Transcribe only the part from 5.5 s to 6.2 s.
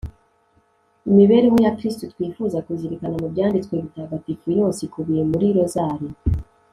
rozari